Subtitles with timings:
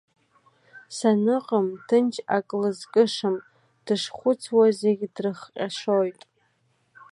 [0.95, 3.35] Саныҟам, ҭынч ак лызкышам,
[3.85, 6.21] дышхәыцуа, зегь дрыхҟьашоит.